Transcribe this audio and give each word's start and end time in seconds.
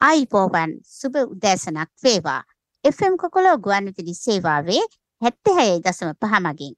ආයිබෝවන් 0.00 0.70
සුබ 0.90 1.16
උදෑසනක් 1.22 1.90
වේවා. 2.04 2.42
FM 2.84 3.14
කොකොලෝ 3.22 3.56
ගුවන්විදුලි 3.64 4.14
සේවාවේ 4.16 4.84
76.5 5.22 6.38
මගින් 6.44 6.72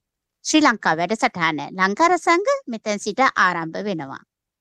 ශ්‍රී 0.45 0.63
ලංකා 0.63 0.95
වැඩසටහන 1.01 1.61
ලංකාර 1.79 2.15
සංඝ 2.17 2.51
මෙතෙන් 2.75 2.99
සිට 3.05 3.23
ආරම්භ 3.45 3.79
වෙනවා. 3.89 4.19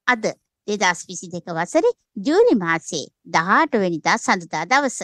අද 0.08 0.26
2022 0.68 1.56
වසරේ 1.58 1.92
ජූනි 2.28 2.54
මාසයේ 2.60 3.08
18 3.40 3.82
වෙනිදා 3.86 4.18
සඳුදා 4.18 4.64
දවස. 4.66 5.00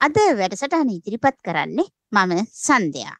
අද 0.00 0.18
වැඩසටහන 0.40 0.92
ඉදිරිපත් 0.96 1.38
කරන්නේ 1.44 1.86
මම 2.12 2.34
සන්ධ්‍යා. 2.56 3.16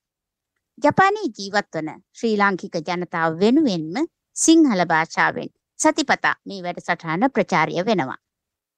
ජපානයේ 0.78 1.32
ජීවත් 1.38 1.70
වන 1.76 1.94
ශ්‍රී 2.18 2.34
ලාංකික 2.36 2.82
ජනතාව 2.82 3.38
වෙනුවෙන්ම 3.44 4.10
සිංහල 4.36 4.84
භාෂාවෙන් 4.86 5.54
සතිපතා 5.78 6.36
මේ 6.46 6.60
වැඩසටහන 6.66 7.30
ප්‍රචාරය 7.30 7.86
වෙනවා. 7.86 8.20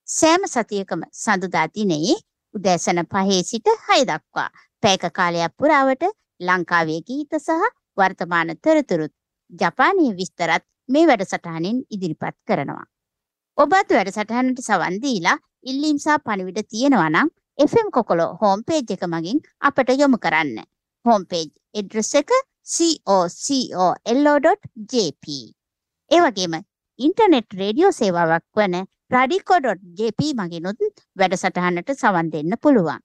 සෑම 0.08 0.42
සතියකම 0.44 1.02
සඳුදා 1.14 1.66
දිනයේ 1.74 2.16
උදෑසන 2.54 3.00
පහේ 3.12 3.38
සිට 3.42 3.68
හය 3.86 4.00
දක්වා 4.10 4.50
පැයක 4.82 5.04
කාලයක් 5.18 5.54
පුරාවට 5.58 6.04
ලංකාවේ 6.40 7.00
ගීත 7.08 7.32
සහ 7.38 7.70
වර්තමාන 7.98 8.50
තොරතුරුත් 8.64 9.12
ජපානයේ 9.52 10.12
විස්තරත් 10.20 10.64
මේ 10.88 11.06
වැඩසටහනින් 11.06 11.78
ඉදිරිපත් 11.90 12.36
කරනවා. 12.48 12.84
ඔබත් 13.58 13.88
වැඩසටහනට 13.96 14.60
සවන් 14.60 14.96
දීලා 15.04 15.36
ඉල්ලීම් 15.62 15.98
සහ 15.98 16.20
පණිවිඩ 16.26 16.60
තියෙනවා 16.68 17.08
නම් 17.08 17.28
FM 17.58 17.88
කොකොලෝ 17.90 18.30
හෝම් 18.40 18.60
පේජ් 18.68 18.84
එක 18.96 19.04
මගින් 19.08 19.38
අපට 19.60 19.88
යොමු 19.98 20.18
කරන්න. 20.18 20.58
හෝම් 21.04 21.22
පේජ් 21.26 21.48
ඇඩ්‍රස් 21.74 22.14
එක 22.20 22.30
cocollo.jp. 23.94 25.24
ඒ 26.10 26.20
වගේම 26.20 26.54
ඉන්ටර්නෙට් 26.98 27.48
රේඩියෝ 27.60 27.92
සේවාවක් 28.00 28.46
වන 28.56 28.76
රඩිකෝ.ජප 29.14 30.20
මගිනුත් 30.38 30.80
වැඩසටහනට 31.18 31.90
සවන් 31.94 32.30
දෙන්න 32.32 32.54
පුළුවන්. 32.62 33.02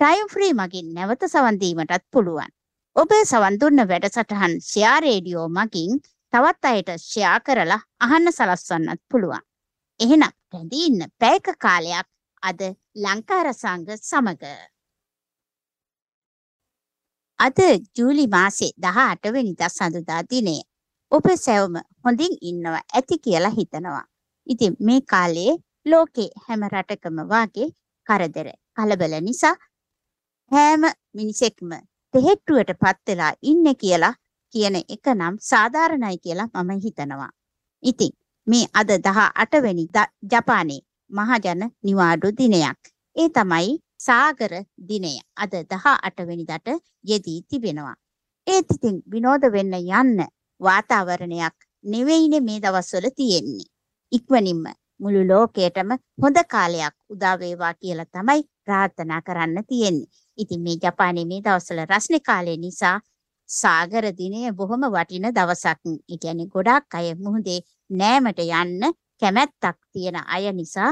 ටයිම් 0.00 0.28
ෆ්‍රී 0.32 0.54
මගින් 0.54 0.94
නැවත 0.94 1.26
සවන්දීමටත් 1.26 2.04
පුළුවන්. 2.12 2.52
ඔබ 2.96 3.12
සවන්දුන්න 3.22 3.82
වැඩසටහන් 3.90 4.54
ෂයා 4.60 4.96
රේඩියෝ 5.00 5.48
මගින් 5.50 6.00
තවත් 6.32 6.72
අයට 6.72 6.90
ෂයා 6.96 7.36
කරලා 7.40 7.80
අහන්න 8.00 8.32
සලස්වන්නත් 8.32 9.02
පුළුවන්. 9.10 9.44
එහෙනම් 10.00 10.34
රැඳී 10.52 10.86
ඉන්න 10.86 11.06
පැයක 11.18 11.54
කාලයක් 11.58 12.08
අද 12.42 12.60
ලංකාරසංග 12.96 13.86
සමග. 14.00 14.42
අද 17.38 17.58
ජූලි 17.96 18.26
මාසේ 18.28 18.74
දහ 18.78 18.98
අටවෙනිදා 19.06 19.68
සඳුදා 19.70 20.22
දිනය. 20.30 20.60
ඔබ 21.12 21.34
සැවම 21.38 21.82
හොඳින් 22.04 22.38
ඉන්නවා 22.42 22.86
ඇති 22.94 23.18
කියලා 23.18 23.58
හිතනවා. 23.58 24.07
ඉතින් 24.48 24.76
මේ 24.80 25.00
කාලේ 25.10 25.52
ලෝකේ 25.86 26.28
හැම 26.46 26.62
රටකම 26.68 27.18
වාගේ 27.32 27.68
කරදර 28.06 28.48
කලබල 28.76 29.14
නිසා 29.20 29.56
හැම 30.50 30.82
මිනිසෙක්ම 31.14 31.72
තෙහෙට්ටුවට 32.14 32.72
පත් 32.82 33.06
වෙලා 33.08 33.32
ඉන්නේ 33.42 33.74
කියලා 33.74 34.14
කියන 34.54 34.76
එක 34.76 35.06
නම් 35.14 35.36
සාධාරණයි 35.50 36.18
කියලා 36.18 36.48
මම 36.54 36.80
හිතනවා. 36.84 37.30
ඉතින් 37.82 38.12
මේ 38.46 38.66
අද 38.74 38.90
18 39.00 39.62
වෙනි 39.62 39.84
ජපානයේ 40.32 40.80
මහජන 41.10 41.62
නිවාඩු 41.82 42.28
දිනයක්. 42.38 42.80
ඒ 43.16 43.28
තමයි 43.28 43.78
සාගර 43.98 44.52
දිනය. 44.88 45.12
අද 45.36 45.52
18 45.54 46.26
වෙනිදාට 46.26 46.68
යෙදී 47.04 47.40
තිබෙනවා. 47.48 47.96
ඒත් 48.46 48.70
ඉතින් 48.74 49.02
විනෝද 49.12 49.42
වෙන්න 49.52 49.74
යන්න 49.74 50.28
වාතාවරණයක් 50.60 51.56
නෙවෙයිනේ 51.84 52.40
මේ 52.40 52.60
දවස්වල 52.60 53.10
තියෙන්නේ. 53.16 53.68
ඉක්මනින්ම 54.12 54.64
මුළු 55.00 55.22
ලෝකයටම 55.30 55.90
හොඳ 56.22 56.38
කාලයක් 56.48 56.94
උදා 57.10 57.34
වේවා 57.40 57.74
කියලා 57.74 58.08
තමයි 58.14 58.42
ප්‍රාර්ථනා 58.64 59.20
කරන්න 59.22 59.64
තියෙන්නේ. 59.68 60.08
ඉතින් 60.38 60.60
මේ 60.62 60.76
ජපානයේ 60.82 61.28
මේ 61.30 61.40
දවස්වල 61.40 61.82
රස්නේ 61.84 62.20
කාලය 62.20 62.56
නිසා 62.56 62.96
සාගර 63.48 64.04
දිනය 64.20 64.40
බොහොම 64.52 64.86
වටින 64.94 65.28
දවසක්. 65.30 65.84
ඒ 66.08 66.18
කියන්නේ 66.22 66.52
ගොඩාක් 66.54 66.94
අය 66.94 67.14
මුහුදේ 67.16 67.60
නෑමට 67.90 68.40
යන්න 68.40 68.92
කැමැත්තක් 69.20 69.78
තියෙන 69.92 70.18
අය 70.26 70.52
නිසා 70.52 70.90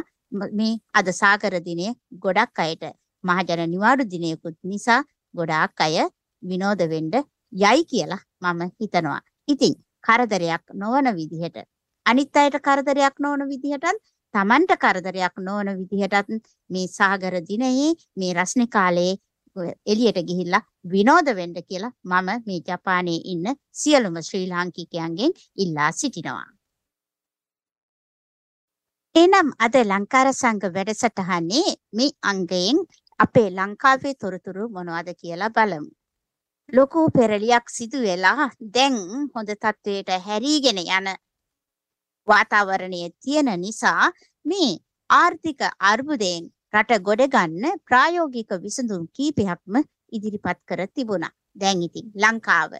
මේ 0.53 0.73
අද 0.95 1.09
සාගර 1.13 1.55
දිනය 1.61 1.87
ගොඩක් 2.19 2.59
අයට 2.59 2.85
මහජන 3.25 3.71
නිවාඩු 3.71 4.11
දිනයකුත් 4.15 4.57
නිසා 4.65 5.01
ගොඩාක් 5.35 5.81
අය 5.81 5.97
විනෝද 6.43 6.81
වෙන්න 6.93 7.15
යයි 7.53 7.81
කියලා 7.91 8.23
මම 8.43 8.61
හිතනවා. 8.81 9.21
ඉතින් 9.49 9.75
කරදරයක් 10.05 10.65
නොවන 10.75 11.09
විදිහට 11.19 11.59
අනිත් 12.07 12.37
අයට 12.37 12.59
කරදරයක් 12.61 13.17
නොවන 13.19 13.49
විදිහටත් 13.53 14.03
Tamanට 14.35 14.73
කරදරයක් 14.77 15.41
නොවන 15.41 15.71
විදිහටත් 15.81 16.35
මේ 16.71 16.87
සාගර 16.89 17.35
දිනයේ 17.49 17.89
මේ 18.17 18.35
රස්නේ 18.35 18.73
කාලයේ 18.77 19.15
එළියට 19.87 20.21
ගිහිල්ලා 20.29 20.67
විනෝද 20.93 21.29
වෙන්න 21.39 21.57
කියලා 21.63 21.93
මම 22.05 22.29
මේ 22.47 22.61
ජපානයේ 22.69 23.25
ඉන්න 23.33 23.47
සියලුම 23.73 24.21
ශ්‍රී 24.23 24.47
ලාංකිකයන්ගෙන් 24.49 25.37
ඉල්ලා 25.57 25.91
සිටිනවා. 25.93 26.47
එනම් 29.15 29.49
අද 29.59 29.77
ලංකාර 29.83 30.29
සංඝ 30.33 30.73
වැඩසටහනේ 30.75 31.69
මේ 31.93 32.11
අංගයෙන් 32.25 32.79
අපේ 33.21 33.49
ලංකාවේ 33.51 34.15
තොරතුරු 34.15 34.65
මොනවද 34.69 35.09
කියලා 35.21 35.55
බලමු. 35.57 35.91
ලොකු 36.69 37.01
පෙරලියක් 37.11 37.67
සිදු 37.71 37.99
වෙලා 38.01 38.51
දැන් 38.75 38.97
හොඳ 39.35 39.51
තත්වයට 39.55 40.11
හැරීගෙන 40.27 40.81
යන 40.89 41.09
වාතාවරණය 42.29 43.01
තියෙන 43.23 43.51
නිසා 43.61 44.11
මේ 44.45 44.73
ආර්ථික 45.11 45.63
අර්බුදයෙන් 45.91 46.45
රට 46.75 46.99
ගොඩ 47.09 47.23
ගන්න 47.35 47.81
ප්‍රායෝගික 47.89 48.53
විසඳුම් 48.65 49.03
කීපයක්ම 49.17 49.77
ඉදිරිපත් 50.13 50.61
කර 50.69 50.83
තිබුණා. 50.95 51.33
දැන් 51.57 51.83
ඉතින් 51.87 52.07
ලංකාව 52.23 52.73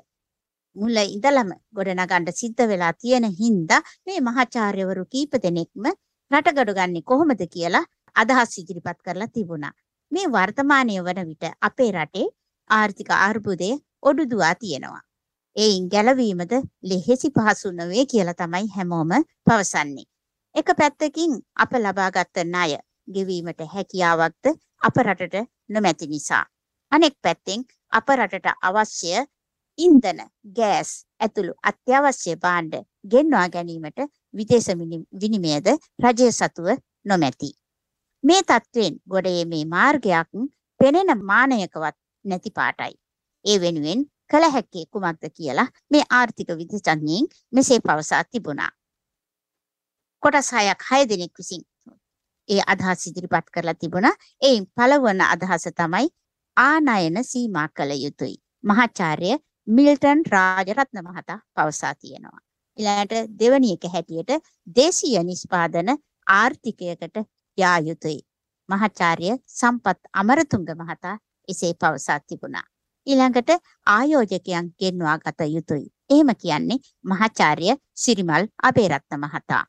මුල 0.77 0.97
ඉඳලම 1.07 1.51
ගොඩනගන්න 1.77 2.27
සිද්ධ 2.41 2.65
වෙලා 2.73 2.93
තියෙන 2.95 3.27
හින්දා 3.41 3.81
මේ 4.07 4.21
මහාචාර්යවරු 4.21 5.05
කීප 5.15 5.39
දෙනෙක්ම 5.45 5.87
රට 6.31 6.57
ගොඩ 6.59 6.77
ගන්නේ 6.79 7.09
කොහොමද 7.11 7.43
කියලා 7.55 7.87
අදහස් 8.17 8.59
ඉදිරිපත් 8.63 9.01
කරලා 9.07 9.35
තිබුණා. 9.35 9.75
මේ 10.13 10.27
වර්තමානයේ 10.29 11.05
වන 11.07 11.27
විට 11.31 11.45
අපේ 11.61 11.91
රටේ 11.93 12.27
ආර්ථික 12.71 13.11
අර්බුදය 13.21 13.71
ඔඩුදුවා 14.03 14.55
තියෙනවා. 14.55 15.06
එයින් 15.57 15.89
ගැලවීමද 15.89 16.53
ලෙහෙසි 16.83 17.29
පහසු 17.31 17.73
නොවේ 17.73 18.05
කියලා 18.07 18.35
තමයි 18.35 18.67
හැමෝම 18.77 19.13
පවසන්නේ. 19.47 20.07
එක 20.55 20.69
පැත්තකින් 20.79 21.33
අප 21.57 21.73
ලබාගත් 21.75 22.43
ණය 22.45 22.77
ගෙවීමට 23.09 23.63
හැකියාවක්ද 23.75 24.47
අප 24.81 24.97
රටට 25.05 25.49
නොමැති 25.69 26.07
නිසා. 26.07 26.45
අනෙක් 26.93 27.15
පැත්තෙන් 27.23 27.65
අප 27.93 28.09
රටට 28.17 28.49
අවශ්‍ය 28.63 29.13
ඉන්ධන, 29.79 30.21
ගෑස් 30.57 30.91
ඇතුළු 31.21 31.55
අත්‍යවශ්‍ය 31.63 32.37
භාණ්ඩ 32.37 32.75
ගෙන්වා 33.05 33.47
ගැනීමට 33.49 34.01
විදේශ 34.35 34.69
විනිමයද 35.21 35.71
රජය 36.05 36.29
සතුව 36.33 36.69
නොමැති. 37.05 37.51
මේ 38.25 38.43
තත්ත්වෙන් 38.43 39.01
ගොඩ 39.09 39.31
මේ 39.47 39.65
මාර්ගයක් 39.67 40.31
පෙනෙන 40.81 41.11
මානයකවත් 41.25 41.97
නැති 42.25 42.51
පාටයි. 42.51 42.95
ඒ 43.45 43.59
වෙනුවෙන් 43.61 44.05
කළ 44.31 44.51
හැක්කේ 44.51 44.85
කුමක්ද 44.93 45.25
කියලා 45.37 45.69
මේ 45.91 46.05
ආර්ථික 46.11 46.51
විද්‍යාඥයින් 46.61 47.27
මෙසේ 47.53 47.81
පවසා 47.81 48.23
තිබුණා. 48.25 48.71
කොටස් 50.23 50.53
හයක් 50.53 50.87
හය 50.91 51.01
දෙනෙක් 51.09 51.35
විසින් 51.39 51.63
ඒ 52.49 52.63
අදහස් 52.67 53.07
ඉදිරිපත් 53.07 53.51
කරලා 53.55 53.75
තිබුණා. 53.75 54.15
එයින් 54.43 54.67
පළවන 54.77 55.21
අදහස 55.27 55.69
තමයි 55.75 56.09
ආනයන 56.57 57.25
සීමා 57.25 57.69
කළ 57.69 57.93
යුතුයි. 58.05 58.37
මහාචාර්ය 58.65 59.31
මිල්ටන් 59.69 60.21
රාජරත්න 60.33 61.03
මහතා 61.05 61.39
පවසා 61.55 61.95
තියෙනවා. 61.95 62.41
ඊළඟට 62.79 63.33
දෙවැනි 63.41 63.73
එක 63.77 63.85
හැටියට 63.95 64.33
දේශීය 64.77 65.25
නිෂ්පාදන 65.25 65.91
ආර්ථිකයකට 66.37 67.17
යා 67.59 67.79
යුතුයි. 67.81 68.21
මහාචාර්ය 68.69 69.31
සම්පත් 69.59 70.01
අමරතුංග 70.13 70.71
මහතා 70.81 71.19
එසේ 71.49 71.73
පවසා 71.75 72.21
තිබුණා. 72.21 72.67
ඊළඟට 73.07 73.51
ආයෝජකයන් 73.87 74.67
ගෙන්වා 74.81 75.17
ගත 75.19 75.49
යුතුයි. 75.49 75.87
එහෙම 76.11 76.31
කියන්නේ 76.43 76.79
මහාචාර්ය 77.05 77.75
සිරිමල් 77.97 78.45
අබේරත්න 78.63 79.21
මහතා. 79.23 79.63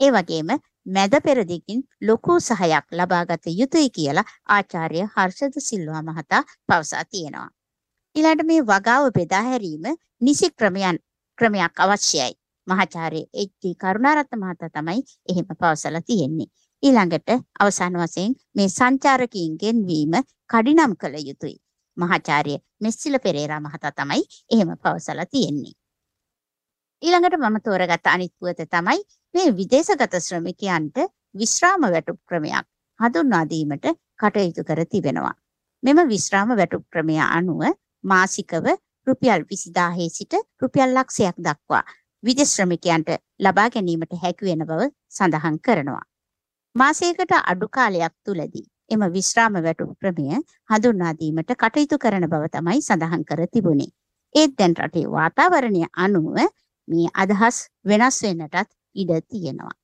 ඒ 0.00 0.10
වගේම 0.10 0.50
මැද 0.86 1.14
පෙරදිගින් 1.24 1.80
ලොකු 2.02 2.40
සහයක් 2.40 2.86
ලබාගත 2.92 3.46
යුතුයි 3.52 3.90
කියලා 3.90 4.26
ආචාර්ය 4.48 5.04
හර්ෂද 5.06 5.60
සිල්වා 5.60 6.02
මහතා 6.02 6.42
පවසා 6.68 7.04
තියෙනවා. 7.06 7.48
ඊළඟට 8.16 8.46
මේ 8.46 8.62
වගාව 8.64 9.10
බෙදා 9.14 9.42
හැරීම 9.42 9.84
නිසි 10.20 10.50
ක්‍රමයන් 10.52 10.98
ක්‍රමයක් 11.38 11.74
අවශ්‍යයි. 11.78 12.32
මහාචාර්ය 12.66 13.22
එච්.ටී. 13.34 13.74
කරුණාරත්න 13.76 14.40
මහතා 14.40 14.70
තමයි 14.70 15.00
එහෙම 15.30 15.46
පවසලා 15.52 16.02
තියෙන්නේ. 16.02 16.50
ඊළඟට 16.82 17.30
අවසාන 17.60 17.94
වශයෙන් 18.00 18.34
මේ 18.56 18.68
සංචාරකීන් 18.70 19.56
ගෙන්වීම 19.62 20.20
කඩිනම් 20.50 20.92
කළ 20.96 21.16
යුතුයි. 21.28 21.56
මහාචාර්ය 21.98 22.54
මෙස්සිල 22.80 23.18
පෙරේරා 23.18 23.60
මහතා 23.60 23.92
තමයි 23.92 24.22
එහෙම 24.50 24.70
පවසලා 24.78 25.26
තියෙන්නේ. 25.26 25.74
ඊළඟට 27.02 27.38
මම 27.40 27.58
තෝරගත්ත 27.64 28.06
අනිත් 28.06 28.32
පුවත 28.40 28.60
තමයි 28.68 29.00
මේ 29.34 29.48
විදේශගත 29.58 30.18
ශ්‍රමිකයන්ට 30.20 30.98
විශ්‍රාම 31.34 31.86
වැටුප් 31.86 32.20
ක්‍රමයක් 32.28 32.66
හඳුන්වා 33.00 33.44
දීමට 33.46 33.86
කටයුතු 34.20 34.64
කර 34.64 34.82
තිබෙනවා. 34.86 35.34
මෙම 35.82 35.98
විශ්‍රාම 36.08 36.56
වැටුප් 36.56 36.84
ක්‍රමය 36.92 37.16
අනුව 37.28 37.62
මාසිකව 38.04 38.66
රුපියල් 39.06 39.42
20000 39.46 40.10
සිට 40.10 40.34
රුපියල් 40.62 40.94
ලක්ෂයක් 40.96 41.36
දක්වා 41.40 41.84
විදේශ 42.22 42.52
ශ්‍රමිකයන්ට 42.52 43.10
ලබා 43.40 43.68
ගැනීමට 43.70 44.14
හැකි 44.22 44.48
වෙන 44.48 44.66
බව 44.66 44.90
සඳහන් 45.10 45.58
කරනවා. 45.60 46.04
මාසයකට 46.74 47.32
අඩු 47.42 47.66
කාලයක් 47.68 48.14
තුලදී 48.24 48.66
එම 48.90 49.02
විශ්‍රාම 49.12 49.56
වැටුප් 49.58 49.90
ක්‍රමය 50.00 50.26
හඳුන්වා 50.70 51.12
දීමට 51.14 51.52
කටයුතු 51.54 51.96
කරන 51.98 52.26
බව 52.26 52.44
තමයි 52.50 52.80
සඳහන් 52.80 53.24
කර 53.24 53.42
තිබුණේ. 53.48 53.92
ඒත් 54.34 54.52
දැන් 54.58 54.74
රටේ 54.78 55.06
වාතාවරණය 55.08 55.82
අනුව 55.96 56.26
මේ 56.88 57.08
අදහස් 57.14 57.58
වෙනස් 57.84 58.18
වෙන්නටත් 58.22 58.68
ඉඩ 58.96 59.12
තියෙනවා. 59.26 59.74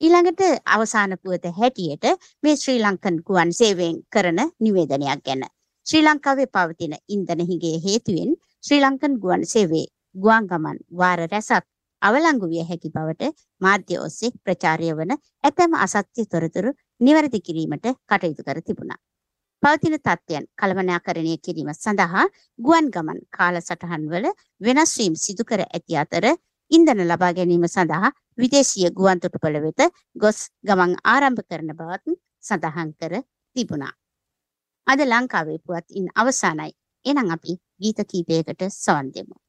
ඊළඟට 0.00 0.42
අවසාන 0.66 1.16
පුවත 1.18 1.44
හැටියට 1.58 2.04
මේ 2.42 2.56
ශ්‍රී 2.56 2.80
ලංකන් 2.80 3.16
ගුවන් 3.26 3.52
සේවයෙන් 3.52 3.96
කරන 4.10 4.40
නිවේදනයක් 4.60 5.20
ගැන. 5.22 5.44
ශ්‍රී 5.86 6.02
ලංකාවේ 6.02 6.48
පවතින 6.48 6.96
ඉන්ධන 7.08 7.44
හිගේ 7.50 7.76
හේතුවෙන් 7.84 8.32
ශ්‍රී 8.64 8.80
ලංකන් 8.80 9.20
ගුවන් 9.22 9.44
සේවයේ 9.46 9.86
ගුවන් 10.16 10.46
ගමන් 10.46 10.78
වාර 10.94 11.20
රැසක් 11.26 11.64
අවලංගු 12.02 12.46
විය 12.48 12.64
හැකි 12.64 12.90
බවට 12.90 13.30
මාධ්‍ය 13.60 13.96
ඔස්සේ 13.98 14.34
ප්‍රචාරය 14.44 14.90
වන 14.92 15.12
ඇතැම් 15.44 15.76
අසත්‍ය 15.78 16.24
තොරතුරු 16.26 16.72
නිවැරදි 17.00 17.40
කිරීමට 17.40 17.86
කටයුතු 18.08 18.42
කර 18.42 18.60
තිබුණා. 18.62 19.00
පවතින 19.62 19.96
තත්ත්වයන් 19.98 20.46
කළමනාකරණය 20.60 21.34
කිරීම 21.38 21.70
සඳහා 21.74 22.24
ගුවන් 22.58 22.90
ගමන් 22.94 23.20
කාලසටහන් 23.36 24.04
වල 24.10 24.26
වෙනස් 24.60 24.92
වීම් 24.98 25.14
සිදු 25.16 25.44
කර 25.44 25.62
ඇති 25.66 25.96
අතර 25.96 26.26
ඉන්ධන 26.70 27.02
ලබා 27.04 27.32
ගැනීම 27.32 27.66
සඳහා 27.68 28.12
විදේශීය 28.38 28.90
ගුවන් 28.98 29.22
තොටුපළ 29.22 29.60
වෙත 29.66 29.86
ගොස් 30.16 30.40
ගමන් 30.62 30.96
ආරම්භ 31.04 31.44
කරන 31.48 31.72
බවත් 31.78 32.16
සඳහන් 32.44 32.90
කර 33.00 33.14
තිබුණා. 33.56 33.94
අද 34.86 35.00
ලංකාවේ 35.02 35.58
පුවත් 35.58 35.86
ඉන් 35.90 36.08
අවසానයි. 36.14 36.72
එහෙනම් 37.04 37.30
අපි 37.30 37.58
ගීත 37.80 38.04
කීපයකට 38.10 38.68
සවන් 38.72 39.08
දෙමු. 39.14 39.43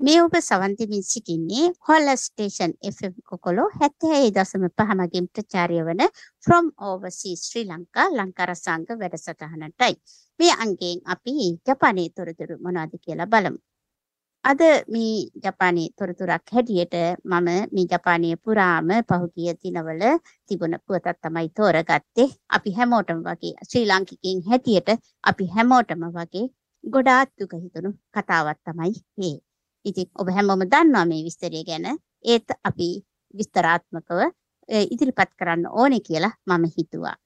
මේ 0.00 0.22
ඔබ 0.22 0.34
සවන් 0.38 0.72
දෙමින් 0.78 1.02
සිටින්නේ 1.02 1.66
හොල්ල 1.88 2.08
ස්ටේෂන් 2.14 2.72
FM 2.88 3.12
කොකොලෝ 3.24 3.68
76.5 3.76 4.96
මගින් 4.98 5.28
ප්‍රචාරය 5.28 5.78
වන 5.86 6.02
from 6.46 6.66
overseas 6.88 7.44
ශ්‍රී 7.48 7.62
ලංකා 7.68 8.06
ලංකා 8.10 8.46
රසාංග 8.46 8.84
වැඩසටහනටයි. 9.02 9.94
මේ 10.40 10.56
අංගයෙන් 10.64 10.98
අපි 11.06 11.34
ජපානයේ 11.68 12.10
තොරතුරු 12.10 12.56
මොනවද 12.64 12.98
කියලා 13.04 13.26
බලමු. 13.26 13.58
අද 14.44 14.60
මේ 14.88 15.14
ජපානයේ 15.44 15.94
තොරතුරක් 15.98 16.52
හැටියට 16.54 16.98
මම 17.24 17.48
මේ 17.72 17.86
ජපානයේ 17.86 18.42
පුරාම 18.44 18.92
පහුගිය 19.08 19.56
දිනවල 19.62 20.04
තිබුණ 20.48 20.78
පුවතක් 20.86 21.16
තමයි 21.22 21.48
තෝරගත්තේ. 21.56 22.28
අපි 22.50 22.76
හැමෝටම 22.78 23.24
වගේ 23.28 23.56
ශ්‍රී 23.70 23.86
ලාංකිකයින් 23.86 24.44
හැටියට 24.50 24.94
අපි 25.24 25.50
හැමෝටම 25.56 26.06
වගේ 26.12 26.46
ගොඩාක් 26.84 27.28
දුක 27.38 27.58
හිතුණු 27.64 27.96
කතාවක් 28.14 28.60
තමයි 28.66 28.94
මේ. 29.16 29.36
ඉතින් 29.84 30.08
ඔබ 30.20 30.28
හැමෝම 30.36 30.62
දන්නවා 30.72 31.04
මේ 31.10 31.24
විස්තරය 31.26 31.60
ගැන. 31.68 31.86
ඒත් 32.24 32.48
අපි 32.68 32.88
විස්තරාත්මකව 33.34 34.20
ඉදිරිපත් 34.92 35.30
කරන්න 35.38 35.66
ඕනේ 35.80 36.00
කියලා 36.08 36.34
මම 36.48 36.64
හිතුවා. 36.76 37.16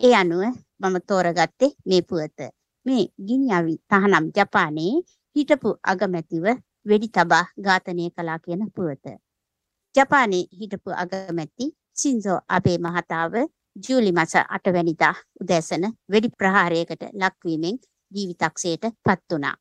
ඒ 0.00 0.14
අනුව 0.14 0.42
මම 0.80 0.96
තෝරගත්තේ 1.08 1.70
මේ 1.86 2.02
පුවත. 2.02 2.38
මේ 2.86 3.04
ගිනිඅවි 3.26 3.74
තහනම් 3.90 4.26
ජපානයේ 4.36 4.94
හිටපු 5.36 5.70
අගමැතිව 5.92 6.44
වෙඩි 6.86 7.08
තබා 7.08 7.44
ඝාතනය 7.64 8.10
කළා 8.16 8.38
කියන 8.44 8.62
පුවත. 8.76 9.06
ජපානයේ 9.94 10.44
හිටපු 10.60 10.90
අගමැති 11.02 11.72
සින්සෝ 11.94 12.38
අබේ 12.48 12.78
මහතාව 12.78 13.34
ජූලි 13.84 14.12
මාස 14.12 14.34
8 14.34 14.74
වැනිදා 14.74 15.14
උදෑසන 15.42 15.84
වෙඩි 16.12 16.28
ප්‍රහාරයකට 16.38 17.02
ලක්වීමෙන් 17.20 17.78
ජීවිතක්ෂයට 18.12 18.84
පත් 19.04 19.20
වුණා. 19.32 19.56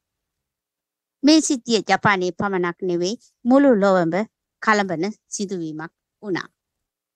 මේ 1.24 1.42
සිද්ධිය 1.42 1.82
ජපානයේ 1.90 2.32
පමණක් 2.32 2.78
නෙවෙයි 2.82 3.16
මුළු 3.46 3.72
ලොවම 3.76 4.14
කලබන 4.62 5.04
සිදුවීමක් 5.28 5.92
වුණා. 6.24 6.48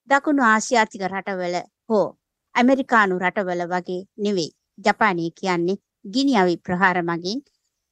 දකුණු 0.10 0.44
ආසියාතික 0.44 1.04
රටවල 1.04 1.56
හෝ 1.90 2.08
ඇමරිකානු 2.56 3.20
රටවල 3.20 3.64
වගේ 3.68 4.02
නෙවෙයි 4.18 4.52
ජපානය 4.78 5.26
කියන්නේ 5.40 5.82
ගිනි 6.06 6.58
ප්‍රහාර 6.58 7.00
මගින් 7.04 7.42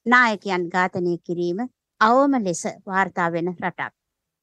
නායකයන් 0.06 0.64
ඝාතනය 0.68 1.16
කිරීම 1.26 1.60
අවම 2.00 2.32
ලෙස 2.44 2.62
වාර්තා 2.86 3.28
වෙන 3.32 3.48
රටක්. 3.54 3.92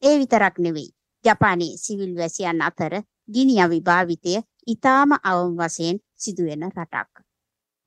ඒ 0.03 0.15
විතරක් 0.19 0.55
නෙවෙයි. 0.59 0.89
ජපානයේ 1.25 1.77
සිවිල් 1.77 2.13
වැසියන් 2.17 2.61
අතර 2.61 2.93
ගිනි 3.33 3.55
අවි 3.61 3.79
භාවිතය 3.81 4.33
ඊටාම 4.67 5.11
අවම 5.23 5.51
වශයෙන් 5.59 5.97
සිදුවෙන 6.15 6.63
රටක්. 6.69 7.30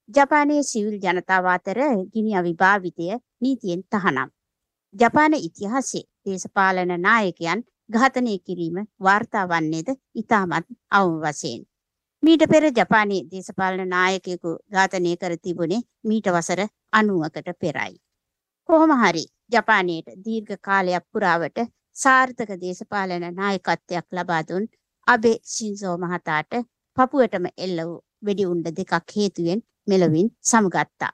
ජපානයේ 0.09 0.63
සිවිල් 0.63 0.97
ජනතාව 1.01 1.47
අතර 1.49 1.79
ගිනි 2.13 2.37
අවි 2.37 2.53
භාවිතය 2.55 3.07
නීතියෙන් 3.41 3.83
තහනම්. 3.85 4.29
ජපාන 4.95 5.35
ඉතිහාසයේ 5.37 6.05
දේශපාලන 6.25 6.93
නායකයන් 7.01 7.65
ඝාතනය 7.93 8.35
කිරීම 8.41 8.77
වාර්තා 9.01 9.47
වන්නේද 9.47 9.89
ඊටමත් 9.91 10.69
අවම 10.91 11.17
වශයෙන්. 11.23 11.65
මීට 12.23 12.45
පෙර 12.53 12.65
ජපානයේ 12.73 13.23
දේශපාලන 13.33 13.89
නායකයෙකු 13.89 14.55
ඝාතනය 14.71 15.17
කර 15.17 15.37
තිබුණේ 15.39 15.83
මීට 16.05 16.29
වසර 16.29 16.63
90කට 16.97 17.59
පෙරයි. 17.61 17.97
කොහොම 18.69 18.97
හරි 18.99 19.25
ජපානයේට 19.53 20.17
දීර්ඝ 20.25 20.57
කාලයක් 20.61 21.05
පුරාවට 21.13 21.67
සාර්ථක 21.97 22.51
දේශපාලන 22.63 23.31
නායකත්වයක් 23.35 24.07
ලබා 24.13 24.43
දුන් 24.49 24.73
අබේ 25.07 25.39
ෂින්සෝ 25.45 25.97
මහතාට 25.99 26.65
පපුවටම 26.97 27.47
එල්ල 27.59 27.79
වූ 27.85 28.01
වෙඩි 28.23 28.45
උණ්ඩ 28.47 28.77
දෙකක් 28.79 29.17
හේතුවෙන් 29.17 29.71
මෙලොවින් 29.87 30.29
සමුගත්තා. 30.43 31.13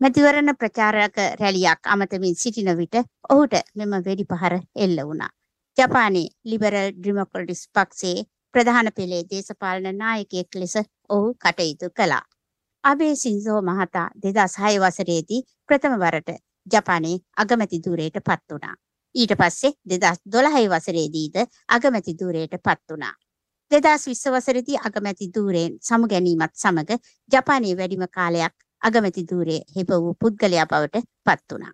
මැතිවරණ 0.00 0.56
ප්‍රචාරක 0.56 1.16
රැලියක් 1.40 1.86
අමතමින් 1.86 2.36
සිටින 2.36 2.70
විට 2.76 2.96
ඔහුට 3.28 3.54
මෙම 3.74 3.92
වෙඩි 4.04 4.24
පහර 4.30 4.54
එල්ල 4.76 4.98
වුණා. 5.02 5.30
ජපානයේ 5.76 6.32
ලිබරල් 6.44 6.88
ඩෙමොක්‍රටිස් 6.94 7.62
පක්ෂයේ 7.74 8.24
ප්‍රධාන 8.54 8.88
පෙළේ 8.96 9.22
දේශපාලන 9.30 9.98
නායකයෙක් 9.98 10.54
ලෙස 10.54 10.74
ඔහු 11.08 11.34
කටයුතු 11.36 11.90
කළා. 11.96 12.22
අබේ 12.84 13.14
සින්සෝ 13.16 13.60
මහතා 13.62 14.08
2006 14.22 14.80
වසරේදී 14.82 15.42
ප්‍රථම 15.68 15.94
වරට 16.00 16.30
ජපානයේ 16.66 17.22
අගමැති 17.36 17.82
ධූරයට 17.84 18.18
පත් 18.26 18.42
වුණා. 18.52 18.74
ඊට 19.14 19.34
පස්සේ 19.34 19.72
2012 19.88 20.68
වසරේදීද 20.70 21.36
අගමැති 21.68 22.16
ධූරයට 22.20 22.54
පත් 22.62 22.82
වුණා. 22.90 23.14
2020 23.72 24.30
වසරේදී 24.32 24.78
අගමැති 24.86 25.26
ධූරයෙන් 25.34 25.76
සමු 25.80 26.08
ගැනීමත් 26.08 26.54
සමග 26.54 26.96
ජපානයේ 27.30 27.76
වැඩිම 27.76 28.02
කාලයක් 28.16 28.54
අගමැති 28.82 29.22
ධූරයේ 29.30 29.62
හිප 29.76 29.92
වූ 29.96 30.12
පුද්ගලයා 30.22 30.66
බවට 30.72 31.00
පත් 31.26 31.46
වුණා. 31.52 31.72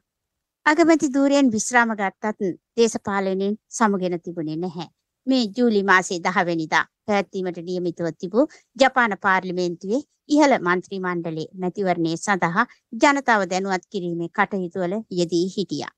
අගමැති 0.66 1.08
ධූරයෙන් 1.16 1.50
විශ්‍රාම 1.54 1.94
ගත්තත් 2.00 2.50
දේශපාලනයෙන් 2.76 3.56
සමුගෙන 3.70 4.14
තිබුණේ 4.20 4.56
නැහැ. 4.56 4.86
මේ 5.26 5.42
ජූලි 5.56 5.82
මාසයේ 5.90 6.20
10 6.20 6.46
වෙනිදා 6.50 6.84
පැවැත්වීමට 7.06 7.58
නියමිතව 7.64 8.12
තිබූ 8.18 8.46
ජපාන 8.76 9.16
පාර්ලිමේන්තුවේ 9.20 10.00
ඉහළ 10.28 10.56
මන්ත්‍රී 10.60 11.00
මණ්ඩලයේ 11.00 11.48
මැතිවරණය 11.62 12.14
සඳහා 12.18 12.66
ජනතාව 13.02 13.48
දැනුවත් 13.52 13.90
කිරීමේ 13.92 14.30
කටයුතු 14.36 14.84
වල 14.84 14.96
යෙදී 15.20 15.44
හිටියා. 15.56 15.92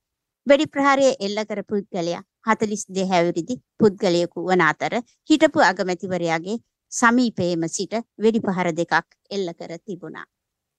වෙඩි 0.47 0.71
ප්‍රහාරය 0.73 1.07
එල්ල 1.19 1.45
කර 1.49 1.63
පුද්ගලයා 1.69 2.25
42 2.45 3.07
හැවිරිදි 3.11 3.55
පුද්ගලයෙකු 3.79 4.45
වන 4.49 4.63
අතර 4.67 4.93
හිටපු 5.29 5.65
අගමැතිවරයාගේ 5.69 6.57
සමීපයේම 6.91 7.63
සිට 7.69 7.93
වෙඩි 8.23 8.41
පහර 8.41 8.69
දෙකක් 8.79 8.93
එල්ල 9.29 9.53
කර 9.59 9.73
තිබුණා. 9.85 10.25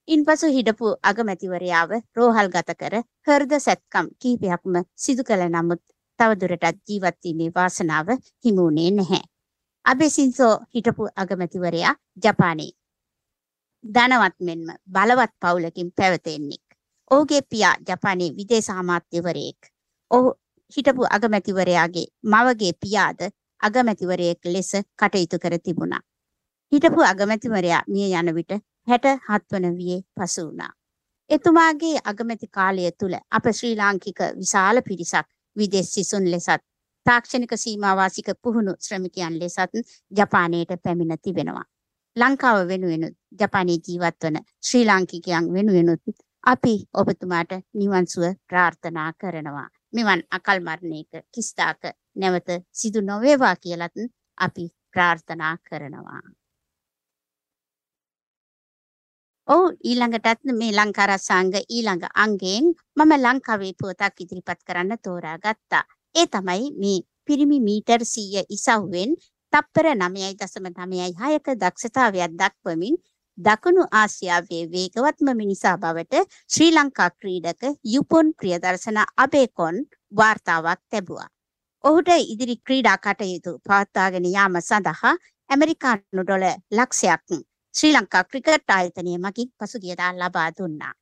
ඉන්පසු 0.08 0.52
හිටපු 0.56 0.94
අගමැතිවරයාව 1.02 1.90
රෝහල්ගත 2.16 2.70
කර 2.80 2.94
හෘද 3.26 3.52
සැත්කම් 3.60 4.06
කිහිපයක්ම 4.20 4.82
සිදු 4.96 5.22
කළ 5.24 5.48
නමුත් 5.48 5.82
තවදුරටත් 6.18 6.82
ජීවත් 6.88 7.18
වීමේ 7.24 7.50
වාසනාව 7.54 8.08
හිමි 8.44 8.58
වුණේ 8.58 8.90
නැහැ. 8.90 9.22
අබෙසින්සෝ 9.84 10.54
හිටපු 10.74 11.08
අගමැතිවරයා 11.16 11.94
ජපානයේ 12.24 12.72
ධනවත් 13.84 14.36
මෙන්ම 14.40 14.66
බලවත් 14.88 15.32
පවුලකින් 15.40 15.92
පැවතෙන්නෙක්. 15.96 16.64
ඔහුගේ 17.10 17.42
පියා 17.50 17.74
ජපානයේ 17.88 18.34
විදේශ 18.36 18.70
අමාත්‍යවරයෙක්. 18.72 19.60
ඔහු 20.10 20.34
හිටපු 20.72 21.08
අගමැතිවරයාගේ 21.10 22.06
මවගේ 22.24 22.72
පියාද 22.82 23.20
අගමැතිවරයෙක් 23.60 24.44
ලෙස 24.46 24.70
කටයුතු 24.98 25.38
කර 25.38 25.58
තිබුණා. 25.58 26.02
හිටපු 26.72 27.00
අගමැතිවරයා 27.04 27.82
මිය 27.88 28.14
යන 28.20 28.34
විට 28.34 28.52
67 28.86 29.52
වන 29.52 29.76
වියේ 29.78 30.00
පසු 30.16 30.46
වුණා. 30.46 30.72
එතුමාගේ 31.30 31.96
අගමැති 32.04 32.46
කාලය 32.50 32.90
තුල 33.00 33.14
අප 33.30 33.44
ශ්‍රී 33.52 33.76
ලාංකික 33.76 34.20
විශාල 34.38 34.82
පිරිසක් 34.82 35.26
විදේශ 35.56 35.90
සිසුන් 35.90 36.30
ලෙසත් 36.30 36.64
තාක්ෂණික 37.06 37.52
සීමාවාසික 37.56 38.28
පුහුණු 38.42 38.72
ශ්‍රමිකයන් 38.80 39.38
ලෙසත් 39.40 39.78
ජපානයට 40.10 40.72
පැමිණ 40.84 41.18
තිබෙනවා. 41.22 41.64
ලංකාව 42.16 42.68
වෙනුවෙනුත් 42.68 43.14
ජපානයේ 43.40 43.78
ජීවත් 43.86 44.24
වන 44.24 44.36
ශ්‍රී 44.66 44.84
ලාංකිකයන් 44.86 45.52
වෙනුවෙනුත් 45.54 46.02
අපි 46.44 46.74
ඔබතුමාට 46.94 47.52
නිවන් 47.74 48.06
සුව 48.06 48.24
ප්‍රාර්ථනා 48.48 49.10
කරනවා. 49.20 49.68
මෙවන් 49.92 50.20
අකල් 50.30 50.58
මරණයක 50.60 51.12
කිස්තාක 51.34 51.82
නැවත 52.16 52.48
සිදු 52.72 53.00
නොවේවා 53.02 53.56
කියලත් 53.56 53.96
අපි 54.38 54.64
ප්‍රාර්ථනා 54.92 55.54
කරනවා. 55.66 56.22
ඔව් 59.48 59.64
ඊළඟටත් 59.82 60.40
මේ 60.52 60.72
ලංකාරසංග 60.72 61.54
ඊළඟ 61.66 62.04
අංගයෙන් 62.14 62.66
මම 62.96 63.12
ලංකාවේ 63.18 63.74
පුවතක් 63.80 64.20
ඉදිරිපත් 64.22 64.60
කරන්න 64.66 64.92
තෝරාගත්තා. 65.04 65.84
ඒ 66.14 66.26
තමයි 66.26 66.64
මේ 66.82 67.04
පිරිමි 67.26 67.58
මීටර් 67.60 68.02
100 68.06 68.44
ඉසව්වෙන් 68.48 69.10
තප්පර 69.52 69.86
9.96ක 69.94 71.46
දක්ෂතාවයක් 71.62 72.32
දක්වමින් 72.40 72.94
දකුණු 73.38 73.84
ආසියාවේ 73.92 74.64
වේගවත්ම 74.72 75.28
මිනිසා 75.36 75.76
බවට 75.78 76.24
ශ්‍රී 76.54 76.72
ලංකා 76.72 77.10
ක්‍රීඩක 77.12 77.62
යුපොන් 77.92 78.32
ප්‍රියදර්ශන 78.40 78.98
අබේකොන් 79.16 79.78
වාර්තාවක් 80.12 80.80
ලැබුවා. 80.92 81.28
ඔහුට 81.84 82.10
ඉදිරි 82.24 82.56
ක්‍රීඩා 82.66 82.98
කටයුතු 82.98 83.52
පවත්වාගෙන 83.66 84.28
යාම 84.32 84.60
සඳහා 84.60 85.14
ඇමරිකානු 85.50 86.24
ඩොල 86.24 86.44
ලක්ෂයක් 86.72 87.40
ශ්‍රී 87.74 87.94
ලංකා 87.94 88.24
ක්‍රිකට් 88.24 88.76
ආයතනය 88.76 89.16
මගින් 89.18 89.48
පසුගියදා 89.58 90.12
ලබා 90.14 90.48
දුන්නා. 90.58 90.92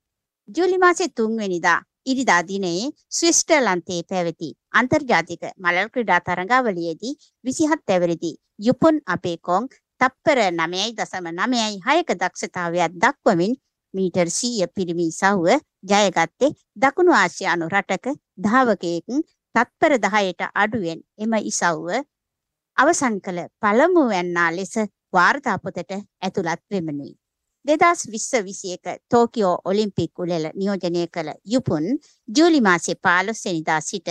ජූලි 0.49 0.79
මාසේ 0.79 1.09
3 1.17 1.43
වෙනිදා 1.43 1.79
ඉරිදා 2.07 2.41
දිනයේ 2.49 2.91
ස්විස්ටර්ලන්තයේ 3.17 4.03
පැවති 4.11 4.55
අන්තර්ජාතික 4.81 5.43
මලල් 5.57 5.89
ක්‍රීඩා 5.95 6.21
තරඟාවලියේදී 6.27 7.15
27 7.45 7.95
ඇවරිදි 7.95 8.33
යුපොන් 8.67 9.07
අපේකොන් 9.15 9.69
තප්පර 10.01 10.39
9.96ක 10.51 12.15
දක්ෂතාවයක් 12.21 12.93
දක්වමින් 13.03 13.53
මීටර් 13.95 14.29
100 14.29 14.69
පිරිමි 14.75 15.07
සව්ව 15.13 15.59
ජයගත්තේ 15.85 16.51
දකුණු 16.77 17.13
ආසියානු 17.15 17.69
රටක 17.69 18.07
ධාවකයෙක් 18.45 19.07
තත්පර 19.55 19.93
10ට 19.99 20.49
අඩුවෙන් 20.55 21.01
එම 21.19 21.33
ඉසව්ව 21.43 21.89
අවසන් 22.77 23.17
කළ 23.25 23.41
පළමු 23.63 24.03
වැන්නා 24.13 24.51
ලෙස 24.51 24.75
වාර්තා 25.13 25.59
පොතට 25.59 25.93
ඇතුළත් 26.23 26.63
වෙමනුයි. 26.71 27.15
2021 27.65 28.97
ටෝකියෝ 28.97 29.55
ඔලිම්පික් 29.65 30.19
උළෙල 30.19 30.47
නියෝජනය 30.55 31.03
කළ 31.15 31.31
යුපුන් 31.45 31.87
ජූලි 32.29 32.61
මාසේ 32.61 32.97
15 33.05 33.45
වෙනිදා 33.45 33.81
සිට 33.81 34.09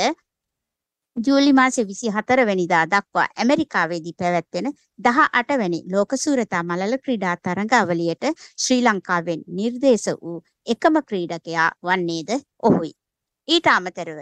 ජූලි 1.25 1.53
මාසේ 1.53 1.83
24 1.85 2.45
වෙනිදා 2.45 2.81
දක්වා 2.91 3.27
ඇමරිකාවේදී 3.43 4.13
පැවැත්වෙන 4.19 4.67
18 5.07 5.57
වැනි 5.61 5.79
ලෝක 5.93 6.13
සූරතා 6.23 6.61
මලල 6.63 6.95
ක්‍රීඩා 7.05 7.33
තරඟාවලියට 7.45 8.27
ශ්‍රී 8.63 8.81
ලංකාවෙන් 8.83 9.41
නිර්දේශ 9.57 10.07
වූ 10.21 10.37
එකම 10.73 10.99
ක්‍රීඩකයා 11.09 11.69
වන්නේද 11.87 12.29
ඔහුයි. 12.69 12.91
ඊට 13.47 13.67
අමතරව 13.71 14.19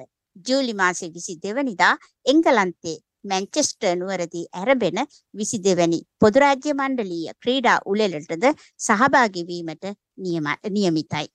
ජූලි 0.50 0.74
මාසේ 0.82 1.10
22 1.10 1.54
වෙනිදා 1.60 1.92
එංගලන්තයේ 2.26 2.96
මැන්චෙස්ටර් 3.32 3.94
නුවරදී 4.00 4.46
ඇරඹෙන 4.62 5.04
22 5.44 5.76
වැනි 5.82 6.02
පොදු 6.20 6.44
රාජ්‍ය 6.46 6.74
මණ්ඩලීය 6.74 7.36
ක්‍රීඩා 7.44 7.78
උළෙලටද 7.86 8.48
සහභාගී 8.88 9.46
වීමට 9.52 9.86
නියමිතයි. 10.72 11.28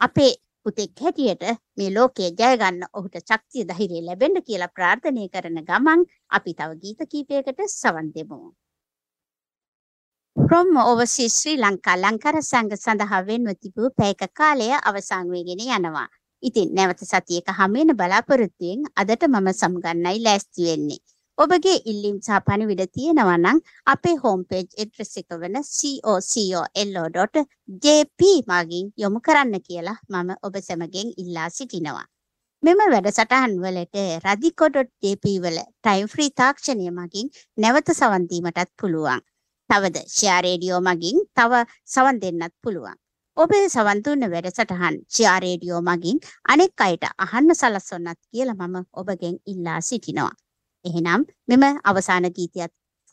අපේ 0.00 0.32
පුතෙක් 0.64 1.00
හැටියට 1.02 1.44
මේ 1.76 1.90
ලෝකයේ 1.96 2.30
ජය 2.30 2.50
ගන්න 2.60 2.88
ඔහුට 2.92 3.16
ශක්තිය 3.20 3.64
ධෛර්යය 3.68 4.02
ලැබෙන්න 4.06 4.42
කියලා 4.46 4.74
ප්‍රාර්ථනා 4.76 5.28
කරන 5.34 5.60
ගමන් 5.68 6.00
අපි 6.30 6.52
තව 6.58 6.70
ගීත 6.82 7.00
කීපයකට 7.12 7.60
සවන් 7.72 8.08
දෙමු. 8.14 8.40
From 10.36 10.76
overseas 10.82 11.34
Sri 11.34 11.52
Lanka 11.56 11.92
ලංකාර 11.96 12.36
සංඝ 12.42 12.76
සඳහා 12.76 13.22
වෙන්ව 13.28 13.52
තිබූ 13.62 13.88
පැයක 13.98 14.22
කාලය 14.32 14.68
අවසන් 14.80 15.26
වෙගෙන 15.34 15.62
යනවා. 15.68 16.08
ඉතින් 16.42 16.68
නැවත 16.74 17.00
සතියක 17.04 17.48
හැමෙන 17.58 17.90
බලාපොරොත්තුෙන් 17.96 18.80
අදට 19.00 19.22
මම 19.28 19.48
සමුගන්නයි 19.52 20.18
ලෑස්ති 20.24 20.62
වෙන්නේ. 20.68 21.00
ඔබගේ 21.42 21.76
ඉල්ලීම් 21.90 22.16
සහ 22.20 22.38
පණිවිඩ 22.46 22.82
තියෙනවා 22.96 23.36
නම් 23.36 23.58
අපේ 23.86 24.16
හෝම් 24.22 24.40
පේජ් 24.48 24.66
ඇඩ්‍රස් 24.74 25.12
එක 25.20 25.30
වන 25.42 25.56
cocolo.jp 25.68 26.60
මගින් 28.50 28.90
යොමු 29.02 29.20
කරන්න 29.26 29.54
කියලා 29.68 29.98
මම 30.08 30.30
ඔබ 30.46 30.58
සැමගෙන් 30.66 31.12
ඉල්ලා 31.22 31.48
සිටිනවා. 31.50 32.04
මෙම 32.62 32.82
වැඩසටහන් 32.94 33.54
වලට 33.62 33.96
radico.jp 34.24 35.24
වල 35.44 35.58
ටයිම් 35.62 36.10
ෆ්‍රී 36.14 36.30
තාක්ෂණය 36.40 36.90
මගින් 36.98 37.30
නැවත 37.58 37.94
සවන් 37.94 38.26
දීමටත් 38.30 38.70
පුළුවන්. 38.76 39.22
තවද 39.70 39.96
ෂෙයා 40.06 40.40
රේඩියෝ 40.40 40.82
මගින් 40.82 41.24
තව 41.36 41.64
සවන් 41.86 42.20
දෙන්නත් 42.22 42.54
පුළුවන්. 42.62 42.98
ඔබේ 43.36 43.68
සවන් 43.68 44.04
දුන්න 44.04 44.30
වැඩසටහන් 44.34 45.00
ෂෙයා 45.06 45.40
රේඩියෝ 45.40 45.82
මගින් 45.88 46.20
අනෙක් 46.48 46.80
අයට 46.80 47.10
අහන්න 47.18 47.54
සලස්වන්නත් 47.54 48.20
කියලා 48.28 48.60
මම 48.60 48.86
ඔබගෙන් 48.94 49.40
ඉල්ලා 49.46 49.80
සිටිනවා. 49.90 50.34
එහෙනම් 50.84 51.24
මෙම 51.48 51.64
අවසාන 51.84 52.26
ගීතයත් 52.36 52.72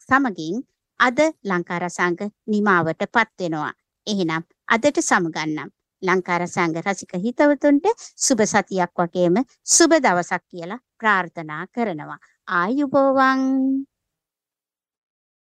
සමගින් 0.10 0.62
අද 1.00 1.20
ලංකා 1.44 1.80
රසාංග 1.80 2.20
නිමාවට 2.48 3.02
පත් 3.14 3.40
වෙනවා. 3.40 3.74
එහෙනම් 4.08 4.44
අදට 4.68 4.98
සමගන්නම්. 5.02 5.70
ලංකා 6.02 6.38
රසාංග 6.38 6.76
රසික 6.78 7.14
හිතවතුන්ට 7.18 7.86
සුබ 8.18 8.42
සතියක් 8.46 8.92
වගේම 8.96 9.36
සුබ 9.66 9.92
දවසක් 9.96 10.44
කියලා 10.46 10.84
ප්‍රාර්ථනා 11.00 11.64
කරනවා. 11.68 12.20
ආයුබෝවන් 12.48 13.42